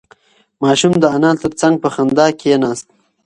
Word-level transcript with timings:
ماشوم 0.63 0.93
د 0.99 1.03
انا 1.15 1.31
تر 1.41 1.51
څنگ 1.59 1.75
په 1.83 1.89
خندا 1.95 2.27
کې 2.29 2.35
کېناست. 2.41 2.87